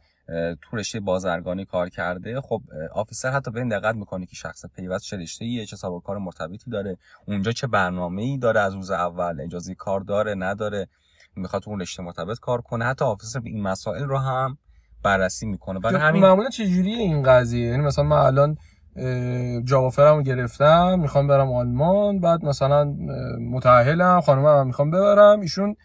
تو 0.62 0.78
رشته 0.78 1.00
بازرگانی 1.00 1.66
کار 1.66 1.90
کرده 1.90 2.42
خب 2.42 2.62
officer 2.94 3.32
حتی 3.32 3.52
به 3.52 3.60
این 3.60 3.70
دقت 3.70 3.96
می‌کنه 3.96 4.26
که 4.26 4.36
شخص 4.36 4.66
پیوست 4.76 5.04
چه 5.04 5.18
رشته 5.18 5.46
ایه 5.46 5.66
چه 5.66 5.76
سابقه 5.76 6.06
کار 6.06 6.18
مرتبطی 6.18 6.72
داره 6.72 6.98
اونجا 7.26 7.52
چه 7.52 7.68
برنامه 7.68 8.22
ای 8.22 8.38
داره 8.38 8.60
از 8.60 8.74
روز 8.74 8.92
اول 8.92 9.42
اجازه 9.42 9.76
کار 9.76 10.00
داره 10.00 10.36
نداره 10.36 10.88
می‌خواد 11.36 11.64
اون 11.68 11.82
رشته 11.82 12.04
مرتبط 12.04 12.40
کار 12.40 12.62
کنه. 12.62 12.86
حتی 12.86 13.06
آفیسر 13.06 13.40
به 13.40 13.50
این 13.50 13.62
مسائل 13.62 14.04
رو 14.04 14.18
هم 14.18 14.58
بررسی 15.04 15.46
می‌کنه. 15.46 15.80
برای 15.80 16.02
همین 16.02 16.22
معمولا 16.22 16.50
چجوریه 16.50 16.98
این 16.98 17.24
قضیه؟ 17.24 17.68
یعنی 17.68 17.84
مثلا 17.84 18.04
من 18.06 18.18
الان 18.18 18.58
جاب 19.64 20.24
گرفتم 20.24 21.00
می‌خوام 21.00 21.28
برم 21.28 21.52
آلمان 21.52 22.20
بعد 22.20 22.46
مثلا 22.46 22.96
خانومم 24.22 24.60
هم 24.60 24.68
می‌خوام 24.68 24.92
ببرم. 24.92 25.40
ایشون 25.40 25.76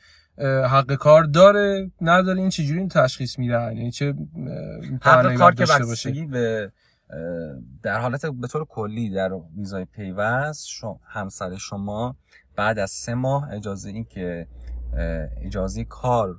حق 0.69 0.95
کار 0.95 1.25
داره 1.25 1.91
نداره 2.01 2.41
این 2.41 2.49
چجوری 2.49 2.79
این 2.79 2.89
تشخیص 2.89 3.39
میدن؟ 3.39 3.77
یعنی 3.77 3.91
چه 3.91 4.15
حق 5.03 5.35
کار 5.35 5.55
که 5.55 5.63
بستگی 5.65 6.27
به 6.27 6.73
در 7.83 7.99
حالت 8.01 8.27
به 8.27 8.47
طور 8.47 8.65
کلی 8.65 9.11
در 9.11 9.31
ویزای 9.57 9.85
پیوست 9.85 10.67
همسر 11.07 11.57
شما 11.57 12.17
بعد 12.57 12.79
از 12.79 12.91
سه 12.91 13.15
ماه 13.15 13.53
اجازه 13.53 13.89
این 13.89 14.05
که 14.05 14.47
اجازه 15.43 15.85
کار 15.85 16.37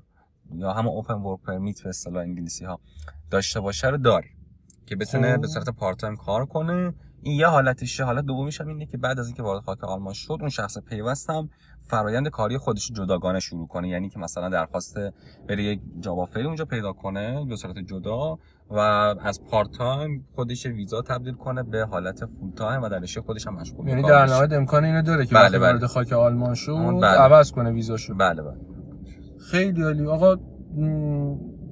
یا 0.55 0.73
همون 0.73 0.93
open 0.93 1.13
work 1.13 1.39
permit 1.47 1.83
به 1.83 1.89
اصطلاح 1.89 2.21
انگلیسی 2.21 2.65
ها 2.65 2.79
داشته 3.31 3.59
باشه 3.59 3.87
رو 3.87 3.97
داره 3.97 4.27
که 4.85 4.95
بتونه. 4.95 5.37
به 5.37 5.47
صورت 5.47 5.69
part 5.69 5.97
time 5.97 6.15
کار 6.15 6.45
کنه 6.45 6.93
این 7.23 7.39
یه 7.39 7.47
حالتشه 7.47 8.03
حالت 8.03 8.25
دومیش 8.25 8.61
هم 8.61 8.67
اینه 8.67 8.85
که 8.85 8.97
بعد 8.97 9.19
از 9.19 9.25
اینکه 9.27 9.43
وارد 9.43 9.63
خاک 9.63 9.83
آلمان 9.83 10.13
شد 10.13 10.37
اون 10.39 10.49
شخص 10.49 10.77
پیوست 10.77 11.29
هم 11.29 11.49
فرایند 11.81 12.27
کاری 12.27 12.57
خودش 12.57 12.91
جداگانه 12.91 13.39
شروع 13.39 13.67
کنه 13.67 13.89
یعنی 13.89 14.09
که 14.09 14.19
مثلا 14.19 14.49
درخواست 14.49 14.97
بره 15.47 15.63
یک 15.63 15.81
job 15.99 16.29
اونجا 16.35 16.65
پیدا 16.65 16.93
کنه 16.93 17.45
به 17.45 17.55
صورت 17.55 17.79
جدا 17.79 18.37
و 18.69 18.77
از 19.21 19.43
part 19.43 19.71
time 19.71 20.27
خودش 20.35 20.65
ویزا 20.65 21.01
تبدیل 21.01 21.33
کنه 21.33 21.63
به 21.63 21.85
حالت 21.85 22.25
full 22.25 22.51
time 22.55 22.81
و 22.81 22.89
در 22.89 22.99
رشته 22.99 23.21
خودش 23.21 23.47
هم 23.47 23.55
مشغول 23.55 23.87
یعنی 23.87 24.01
در. 24.01 24.25
نهایت 24.25 24.51
امکان 24.51 24.85
اینو 24.85 25.01
داره 25.01 25.25
که 25.25 25.35
بله، 25.35 25.49
بله. 25.49 25.59
وارد 25.59 25.85
خاک 25.85 26.13
آلمان 26.13 26.53
شد 26.53 26.71
بله. 26.71 27.05
عوض 27.05 27.51
کنه 27.51 27.71
ویزاشو 27.71 28.15
بله 28.15 28.41
بله 28.41 28.57
خیلی 29.51 29.83
عالی 29.83 30.05
آقا 30.05 30.35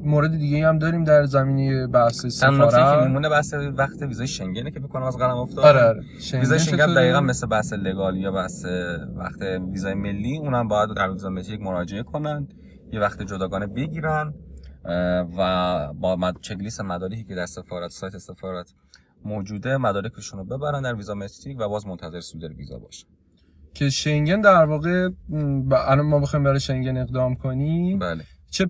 مورد 0.04 0.32
دیگه 0.38 0.68
هم 0.68 0.80
داریم 0.80 1.04
در 1.04 1.26
زمینه 1.26 1.88
بحث 1.88 2.26
تنها 2.40 2.66
نکته 2.66 2.78
که 2.78 2.84
سفارت 2.84 3.08
میمونه 3.08 3.30
بحث 3.30 3.54
وقت 3.54 4.02
ویزای 4.02 4.28
شنگنه 4.28 4.72
که 4.72 4.80
بکنم 4.80 5.04
از 5.04 5.18
قلم 5.18 5.38
افتاد. 5.38 5.66
آره 5.66 5.84
آره. 5.84 6.04
ویزای 6.34 6.60
شنگن؟ 6.60 6.94
دقیقا 6.94 7.22
مثل 7.22 7.48
بحث 7.48 7.74
لگال 7.74 8.18
یا 8.18 8.32
بحث 8.32 8.66
وقت 9.16 9.42
ویزای 9.72 9.94
ملی 9.94 10.38
اونم 10.38 10.68
باید 10.68 10.90
در 10.96 11.10
ویزا 11.10 11.30
متریک 11.30 11.62
مراجعه 11.62 12.04
کنن 12.04 12.48
یه 12.92 13.00
وقت 13.00 13.22
جداگانه 13.22 13.68
بگیرن 13.68 14.34
و 15.38 15.94
با 15.94 16.16
مد... 16.16 16.36
چکلیست 16.42 16.82
مدارکی 16.82 17.24
که 17.24 17.36
در 17.36 17.46
سفارت 17.46 17.92
سایت 17.92 18.18
سفارت 18.18 18.74
موجوده 19.26 19.78
مدارکشون 19.78 20.40
رو 20.40 20.46
ببرن 20.46 20.82
در 20.82 20.96
ویزا 20.96 21.14
متریک 21.14 21.58
و 21.60 21.70
باز 21.70 21.88
منتظر 21.88 22.22
صدور 22.22 22.54
ویزا 22.54 22.80
باشن. 22.80 23.08
که 23.74 23.90
شنگن 23.90 24.42
در 24.42 24.66
واقع 24.66 25.10
الان 25.72 26.06
ما 26.06 26.20
بخوایم 26.20 26.44
برای 26.44 26.60
شنگن 26.60 26.98
اقدام 26.98 27.36
کنیم. 27.36 28.00
بله. 28.00 28.24
چه 28.52 28.70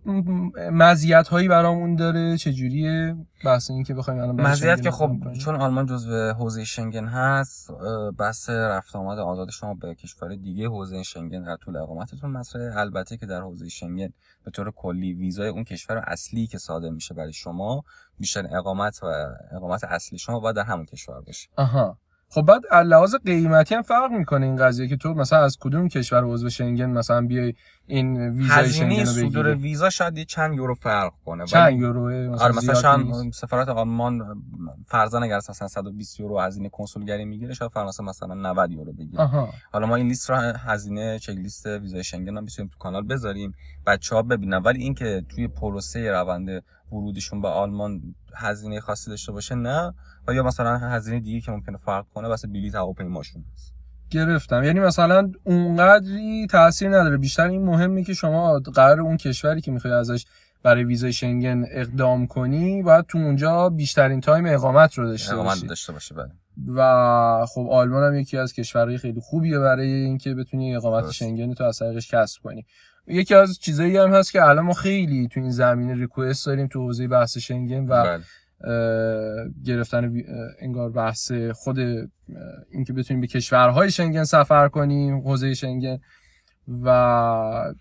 مزیت 0.71 1.27
هایی 1.27 1.47
برامون 1.47 1.95
داره؟ 1.95 2.37
چه 2.37 2.53
جوریه 2.53 3.15
بحث 3.45 3.71
این 3.71 3.83
که 3.83 3.93
بخوایم 3.93 4.19
الان 4.19 4.41
مزیت 4.41 4.81
که 4.81 4.91
خب. 4.91 5.33
چون 5.39 5.55
آلمان 5.55 5.85
جزو 5.85 6.33
حوزه 6.33 6.63
شنگن 6.63 7.05
هست 7.05 7.71
بحث 8.17 8.49
رفت 8.49 8.95
آمد 8.95 9.19
آزاد 9.19 9.49
شما 9.49 9.73
به 9.73 9.95
کشور 9.95 10.35
دیگه 10.35 10.67
حوزه 10.67 11.03
شنگن 11.03 11.43
در 11.43 11.55
طول 11.55 11.77
اقامتتون 11.77 12.31
مطرحه. 12.31 12.77
البته 12.77 13.17
که 13.17 13.25
در 13.25 13.41
حوزه 13.41 13.69
شنگن 13.69 14.09
به 14.43 14.51
طور 14.51 14.71
کلی 14.71 15.13
ویزای 15.13 15.49
اون 15.49 15.63
کشور 15.63 15.97
اصلی 15.97 16.47
که 16.47 16.57
صادر 16.57 16.89
میشه 16.89 17.13
برای 17.13 17.33
شما 17.33 17.83
بیشتر 18.19 18.57
اقامت 18.57 19.03
و 19.03 19.05
اقامت 19.51 19.83
اصلی 19.83 20.17
شما 20.19 20.39
باید 20.39 20.55
در 20.55 20.63
همون 20.63 20.85
کشور 20.85 21.21
باشه. 21.21 21.49
آها. 21.55 21.97
خب 22.33 22.41
بعد 22.41 22.61
از 22.71 22.87
لحاظ 22.87 23.15
قیمتی 23.15 23.75
هم 23.75 23.81
فرق 23.81 24.11
می‌کنه 24.11 24.45
این 24.45 24.55
قضیه 24.55 24.87
که 24.87 24.97
تو 24.97 25.13
مثلا 25.13 25.39
از 25.39 25.57
کدوم 25.61 25.87
کشور 25.87 26.23
عضو 26.23 26.49
شنگن 26.49 26.85
مثلا 26.89 27.21
بیای 27.21 27.53
این 27.87 28.17
ویزای 28.17 28.69
شنگن 28.69 28.99
رو 28.99 29.05
صدور 29.05 29.55
ویزا 29.55 29.89
شاید 29.89 30.17
یه 30.17 30.25
چند 30.25 30.53
یورو 30.53 30.75
فرق 30.75 31.13
کنه 31.25 31.45
چند 31.45 31.79
یوروه 31.79 32.13
مثلا, 32.13 32.45
آره 32.45 32.55
مثلا. 32.55 32.73
شاید 32.73 33.33
سفارت 33.33 33.69
آلمان 33.69 34.43
فرضاً 34.85 35.19
اگر 35.19 35.37
مثلا 35.37 35.67
120 35.67 36.19
یورو 36.19 36.39
هزینه 36.39 36.69
کنسولگری 36.69 37.25
می‌گیره 37.25 37.53
شاید 37.53 37.71
فرانسه 37.71 38.03
مثلا 38.03 38.33
90 38.33 38.71
یورو 38.71 38.93
بگیره. 38.93 39.27
حالا 39.71 39.87
ما 39.87 39.95
این 39.95 40.07
لیست 40.07 40.29
رو 40.29 40.35
هزینه 40.35 41.19
چک 41.19 41.29
لیست 41.29 41.65
ویزای 41.65 42.03
شنگن 42.03 42.37
هم 42.37 42.43
می‌تونیم 42.43 42.71
تو 42.73 42.77
کانال 42.79 43.07
بذاریم. 43.07 43.53
بچه 43.87 44.15
ها 44.15 44.21
ببینن. 44.21 44.57
ولی 44.57 44.83
اینکه 44.83 45.25
توی 45.29 45.47
پروسه 45.47 46.11
روند 46.11 46.63
ورودشون 46.91 47.41
به 47.41 47.47
آلمان 47.47 48.01
هزینه 48.35 48.79
خاصی 48.79 49.09
داشته 49.09 49.31
باشه 49.31 49.55
نه. 49.55 49.93
و 50.27 50.33
یا 50.33 50.43
مثلا 50.43 50.77
هزینه 50.77 51.19
دیگه 51.19 51.41
که 51.41 51.51
ممکنه 51.51 51.77
فرق 51.77 52.05
کنه 52.13 52.27
واسه 52.27 52.47
بلیط 52.47 52.75
هواپیماشون 52.75 53.43
هست. 53.53 53.73
گرفتم. 54.09 54.63
یعنی 54.63 54.79
مثلا 54.79 55.31
اونقدری 55.43 56.47
تاثیر 56.47 56.89
نداره. 56.89 57.17
بیشتر 57.17 57.47
این 57.47 57.65
مهمه 57.65 58.03
که 58.03 58.13
شما 58.13 58.59
قرار 58.59 59.01
اون 59.01 59.17
کشوری 59.17 59.61
که 59.61 59.71
می‌خوای 59.71 59.93
ازش 59.93 60.25
برای 60.63 60.83
ویزای 60.83 61.13
شنگن 61.13 61.65
اقدام 61.71 62.27
کنی 62.27 62.83
باید 62.83 63.05
تو 63.05 63.17
اونجا 63.17 63.69
بیشترین 63.69 64.21
تایم 64.21 64.45
اقامت 64.45 64.93
رو 64.93 65.07
داشته 65.07 65.33
اقامت 65.33 65.49
باشی. 65.49 65.67
داشته 65.67 65.93
باشه 65.93 66.15
بله. 66.15 66.31
و 66.67 67.45
خب 67.49 67.67
آلمان 67.71 68.03
هم 68.03 68.19
یکی 68.19 68.37
از 68.37 68.53
کشورهای 68.53 68.97
خیلی 68.97 69.19
خوبیه 69.19 69.59
برای 69.59 69.91
اینکه 69.91 70.33
بتونی 70.33 70.75
اقامت. 70.75 71.11
شنگن 71.11 71.53
تو 71.53 71.63
از 71.63 71.79
طریقش 71.79 72.13
کسب 72.13 72.41
کنی. 72.41 72.65
یکی 73.07 73.35
از 73.35 73.59
چیزایی 73.59 73.97
هم 73.97 74.13
هست 74.13 74.31
که 74.31 74.43
الان 74.43 74.65
ما 74.65 74.73
خیلی 74.73 75.27
تو 75.27 75.39
این 75.39 75.49
زمینه 75.49 75.95
ریکوست 75.95 76.45
داریم 76.45 76.67
تو 76.67 76.79
حوزه 76.79 77.07
بحث 77.07 77.37
شنگن 77.37 77.85
و 77.85 78.03
بله. 78.03 78.23
اه، 78.63 79.49
گرفتن 79.65 80.13
انگار 80.59 80.89
بحث 80.89 81.31
خود 81.31 81.79
اینکه 82.71 82.93
بتونیم 82.93 83.21
به 83.21 83.27
کشورهای 83.27 83.91
شنگن 83.91 84.23
سفر 84.23 84.67
کنیم 84.67 85.19
حوزه 85.19 85.53
شنگن 85.53 85.97
و 86.83 87.73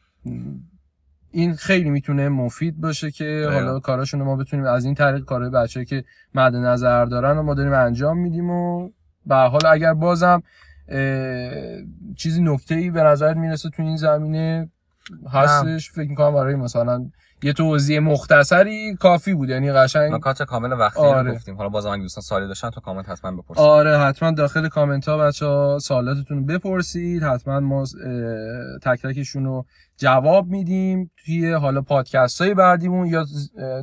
این 1.30 1.54
خیلی 1.54 1.90
می‌تونه 1.90 2.28
مفید 2.28 2.80
باشه 2.80 3.10
که 3.10 3.24
دقیقاً. 3.24 3.52
حالا 3.52 3.80
کاراشون 3.80 4.22
ما 4.22 4.36
بتونیم 4.36 4.66
از 4.66 4.84
این 4.84 4.94
طریق 4.94 5.24
کارهای 5.24 5.50
بچه 5.50 5.84
که 5.84 6.04
مد 6.34 6.56
نظر 6.56 7.04
دارن 7.04 7.38
و 7.38 7.42
ما 7.42 7.54
داریم 7.54 7.72
انجام 7.72 8.18
میدیم 8.18 8.50
و 8.50 8.90
به 9.26 9.36
حال 9.36 9.66
اگر 9.66 9.94
بازم 9.94 10.42
چیزی 12.16 12.42
نکته 12.42 12.74
ای 12.74 12.90
به 12.90 13.02
نظر 13.02 13.34
می‌رسه 13.34 13.70
تو 13.70 13.82
این 13.82 13.96
زمینه 13.96 14.70
هستش 15.32 15.90
فکر 15.90 16.08
می‌کنم 16.08 16.34
برای 16.34 16.54
مثلا 16.54 17.10
یه 17.42 17.52
توضیح 17.52 17.98
مختصری 17.98 18.96
کافی 18.96 19.34
بود 19.34 19.48
یعنی 19.48 19.72
قشنگ 19.72 20.12
نکات 20.12 20.42
کامل 20.42 20.72
وقتی 20.72 21.00
آره. 21.00 21.34
گفتیم. 21.34 21.56
حالا 21.56 21.68
بازم 21.68 21.88
اگه 21.90 22.02
دوستان 22.02 22.22
سوالی 22.22 22.46
داشتن 22.46 22.70
تو 22.70 22.80
کامنت 22.80 23.08
حتما 23.08 23.42
بپرسید. 23.42 23.64
آره 23.64 23.98
حتما 23.98 24.30
داخل 24.30 24.68
کامنت 24.68 25.08
ها 25.08 25.18
بچه 25.18 25.46
ها 25.46 25.78
سوالاتتون 25.78 26.46
بپرسید. 26.46 27.22
حتما 27.22 27.60
ما 27.60 27.84
تک 28.82 29.02
تکشون 29.02 29.44
رو 29.44 29.64
جواب 29.96 30.46
میدیم 30.46 31.10
توی 31.24 31.52
حالا 31.52 31.82
پادکست 31.82 32.42
های 32.42 32.54
بعدیمون 32.54 33.06
یا 33.06 33.24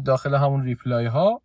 داخل 0.05 0.35
همون 0.35 0.63
reply 0.63 1.05
ها 1.05 1.41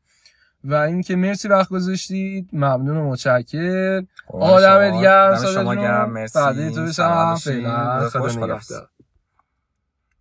و 0.64 0.74
اینکه 0.74 1.16
مرسی 1.16 1.48
وقت 1.48 1.68
گذاشتید. 1.68 2.48
ممنون 2.52 2.96
و 2.96 3.10
متشکر 3.10 4.02
قربان 4.26 4.50
آدم 4.50 4.88
شما. 4.88 4.96
دیگه 4.96 5.10
هم 5.10 5.36
شما 5.54 5.74
گرم. 5.74 6.12
مرسی. 6.12 6.38
بعدی 6.38 6.70
تو 6.70 6.80
باشید. 6.80 6.94
فعلا 6.94 8.08
خدا. 8.08 8.44
نگهدار. 8.44 8.88